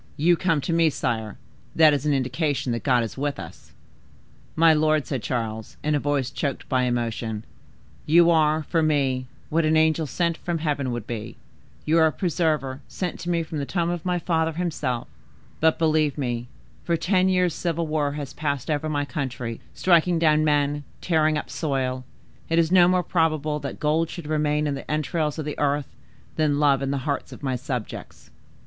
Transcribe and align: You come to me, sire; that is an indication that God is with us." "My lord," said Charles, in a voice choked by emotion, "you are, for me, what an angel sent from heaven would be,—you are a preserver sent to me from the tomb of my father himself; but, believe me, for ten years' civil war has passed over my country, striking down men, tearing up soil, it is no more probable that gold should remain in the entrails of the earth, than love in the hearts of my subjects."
You 0.17 0.35
come 0.35 0.61
to 0.61 0.73
me, 0.73 0.89
sire; 0.89 1.37
that 1.75 1.93
is 1.93 2.07
an 2.07 2.13
indication 2.15 2.71
that 2.71 2.81
God 2.81 3.03
is 3.03 3.19
with 3.19 3.39
us." 3.39 3.71
"My 4.55 4.73
lord," 4.73 5.05
said 5.05 5.21
Charles, 5.21 5.77
in 5.83 5.93
a 5.93 5.99
voice 5.99 6.31
choked 6.31 6.67
by 6.67 6.85
emotion, 6.85 7.43
"you 8.07 8.31
are, 8.31 8.63
for 8.63 8.81
me, 8.81 9.27
what 9.51 9.63
an 9.63 9.77
angel 9.77 10.07
sent 10.07 10.37
from 10.37 10.57
heaven 10.57 10.91
would 10.91 11.05
be,—you 11.05 11.97
are 11.99 12.07
a 12.07 12.11
preserver 12.11 12.81
sent 12.87 13.19
to 13.19 13.29
me 13.29 13.43
from 13.43 13.59
the 13.59 13.65
tomb 13.67 13.91
of 13.91 14.03
my 14.03 14.17
father 14.17 14.53
himself; 14.53 15.07
but, 15.59 15.77
believe 15.77 16.17
me, 16.17 16.47
for 16.83 16.97
ten 16.97 17.29
years' 17.29 17.53
civil 17.53 17.85
war 17.85 18.13
has 18.13 18.33
passed 18.33 18.71
over 18.71 18.89
my 18.89 19.05
country, 19.05 19.59
striking 19.75 20.17
down 20.17 20.43
men, 20.43 20.83
tearing 20.99 21.37
up 21.37 21.47
soil, 21.47 22.03
it 22.49 22.57
is 22.57 22.71
no 22.71 22.87
more 22.87 23.03
probable 23.03 23.59
that 23.59 23.79
gold 23.79 24.09
should 24.09 24.25
remain 24.25 24.65
in 24.65 24.73
the 24.73 24.89
entrails 24.89 25.37
of 25.37 25.45
the 25.45 25.59
earth, 25.59 25.95
than 26.37 26.59
love 26.59 26.81
in 26.81 26.89
the 26.89 27.05
hearts 27.05 27.31
of 27.31 27.43
my 27.43 27.55
subjects." 27.55 28.31